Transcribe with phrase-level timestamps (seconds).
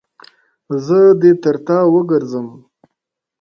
[0.85, 2.47] زه دې تر تا وګرځم.